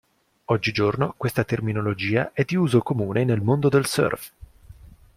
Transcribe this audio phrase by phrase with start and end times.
[0.45, 4.31] Oggigiorno questa terminologia è di uso comune nel mondo del surf.